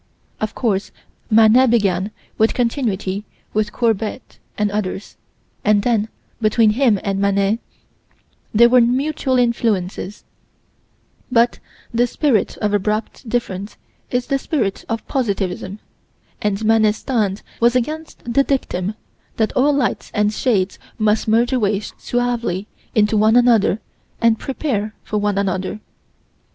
[0.39, 0.91] Of course,
[1.29, 5.15] Manet began with continuity with Courbet and others,
[5.63, 6.09] and then,
[6.41, 7.59] between him and Manet
[8.51, 10.23] there were mutual influences
[11.31, 11.59] but
[11.93, 13.77] the spirit of abrupt difference
[14.09, 15.77] is the spirit of positivism,
[16.41, 18.95] and Manet's stand was against the dictum
[19.37, 22.65] that all lights and shades must merge away suavely
[22.95, 23.79] into one another
[24.19, 25.79] and prepare for one another.